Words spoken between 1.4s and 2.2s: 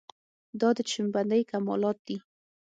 کمالات دي.